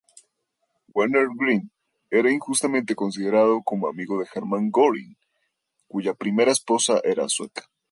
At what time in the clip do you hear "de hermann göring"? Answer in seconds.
4.19-5.15